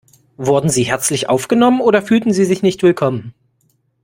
[0.37, 3.35] Wurden Sie herzlich aufgenommen oder fühlten Sie sich nicht willkommen?